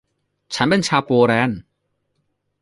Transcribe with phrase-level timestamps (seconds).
[0.55, 1.59] ฉันเป็นชาวโปแลนด์